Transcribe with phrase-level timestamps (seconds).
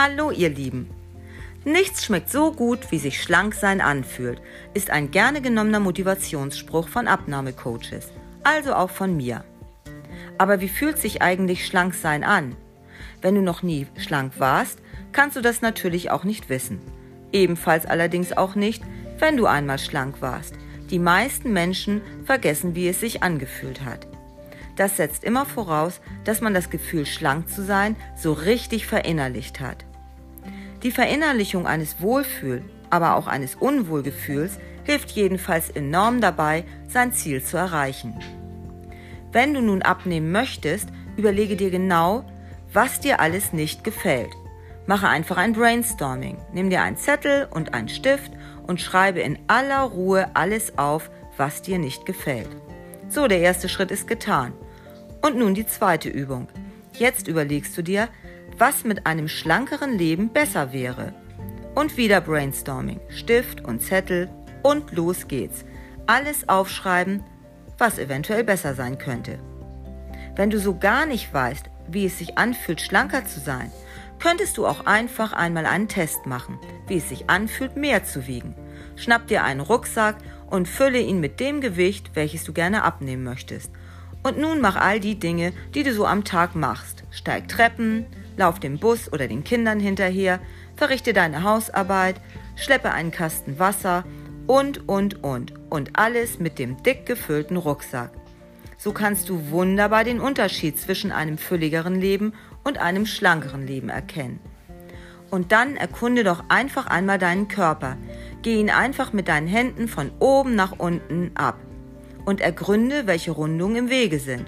[0.00, 0.88] Hallo ihr Lieben.
[1.64, 4.40] Nichts schmeckt so gut, wie sich schlank sein anfühlt,
[4.72, 8.12] ist ein gerne genommener Motivationsspruch von Abnahmecoaches,
[8.44, 9.42] also auch von mir.
[10.38, 12.54] Aber wie fühlt sich eigentlich schlank sein an?
[13.22, 14.78] Wenn du noch nie schlank warst,
[15.10, 16.80] kannst du das natürlich auch nicht wissen.
[17.32, 18.84] Ebenfalls allerdings auch nicht,
[19.18, 20.54] wenn du einmal schlank warst.
[20.90, 24.06] Die meisten Menschen vergessen, wie es sich angefühlt hat.
[24.76, 29.87] Das setzt immer voraus, dass man das Gefühl, schlank zu sein, so richtig verinnerlicht hat.
[30.82, 37.56] Die Verinnerlichung eines Wohlfühl, aber auch eines Unwohlgefühls hilft jedenfalls enorm dabei, sein Ziel zu
[37.56, 38.18] erreichen.
[39.32, 42.24] Wenn du nun abnehmen möchtest, überlege dir genau,
[42.72, 44.30] was dir alles nicht gefällt.
[44.86, 46.38] Mache einfach ein Brainstorming.
[46.54, 48.32] Nimm dir einen Zettel und einen Stift
[48.66, 52.48] und schreibe in aller Ruhe alles auf, was dir nicht gefällt.
[53.10, 54.52] So, der erste Schritt ist getan.
[55.20, 56.48] Und nun die zweite Übung.
[56.94, 58.08] Jetzt überlegst du dir,
[58.58, 61.14] was mit einem schlankeren Leben besser wäre.
[61.74, 64.28] Und wieder Brainstorming, Stift und Zettel
[64.62, 65.64] und los geht's.
[66.06, 67.22] Alles aufschreiben,
[67.78, 69.38] was eventuell besser sein könnte.
[70.34, 73.70] Wenn du so gar nicht weißt, wie es sich anfühlt, schlanker zu sein,
[74.18, 78.54] könntest du auch einfach einmal einen Test machen, wie es sich anfühlt, mehr zu wiegen.
[78.96, 80.16] Schnapp dir einen Rucksack
[80.50, 83.70] und fülle ihn mit dem Gewicht, welches du gerne abnehmen möchtest.
[84.22, 87.04] Und nun mach all die Dinge, die du so am Tag machst.
[87.10, 88.06] Steig Treppen,
[88.38, 90.40] lauf dem Bus oder den Kindern hinterher,
[90.76, 92.20] verrichte deine Hausarbeit,
[92.56, 94.04] schleppe einen Kasten Wasser
[94.46, 95.52] und, und, und.
[95.70, 98.10] Und alles mit dem dick gefüllten Rucksack.
[98.78, 102.32] So kannst du wunderbar den Unterschied zwischen einem fülligeren Leben
[102.64, 104.40] und einem schlankeren Leben erkennen.
[105.30, 107.96] Und dann erkunde doch einfach einmal deinen Körper.
[108.42, 111.58] Geh ihn einfach mit deinen Händen von oben nach unten ab.
[112.24, 114.46] Und ergründe, welche Rundungen im Wege sind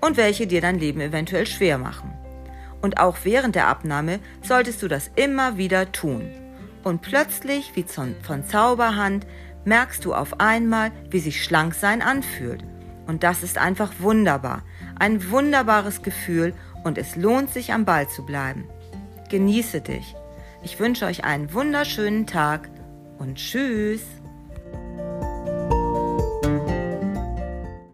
[0.00, 2.12] und welche dir dein Leben eventuell schwer machen.
[2.84, 6.30] Und auch während der Abnahme solltest du das immer wieder tun.
[6.82, 9.26] Und plötzlich, wie von Zauberhand,
[9.64, 12.62] merkst du auf einmal, wie sich Schlanksein anfühlt.
[13.06, 14.64] Und das ist einfach wunderbar.
[14.98, 16.52] Ein wunderbares Gefühl
[16.84, 18.68] und es lohnt sich am Ball zu bleiben.
[19.30, 20.14] Genieße dich.
[20.62, 22.68] Ich wünsche euch einen wunderschönen Tag
[23.16, 24.02] und tschüss.